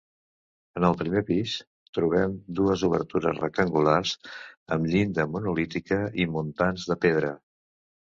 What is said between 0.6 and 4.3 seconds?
En el primer pis trobem dues obertures rectangulars